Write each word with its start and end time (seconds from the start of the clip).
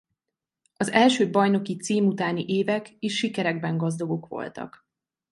Az 0.77 0.89
első 0.91 1.29
bajnoki 1.29 1.75
cím 1.77 2.05
utáni 2.05 2.45
évek 2.47 2.95
is 2.99 3.17
sikerekben 3.17 3.77
gazdagok 3.77 4.27
voltak. 4.27 4.85